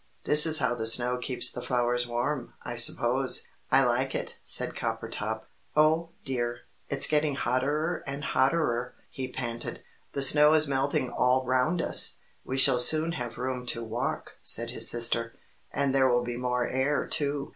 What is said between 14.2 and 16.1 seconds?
said his sister. "And there